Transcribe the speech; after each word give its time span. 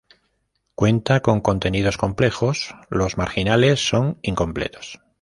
Cuenta 0.73 1.19
con 1.19 1.41
contenidos 1.41 1.97
complejos, 1.99 2.73
los 2.89 3.19
marginales 3.19 3.87
son 3.87 4.17
incompletos. 4.23 4.99